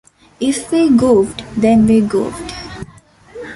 [0.39, 2.55] If we goofed, then we goofed.